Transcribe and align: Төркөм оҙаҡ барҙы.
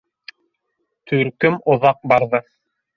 Төркөм 1.13 1.61
оҙаҡ 1.77 2.05
барҙы. 2.15 2.45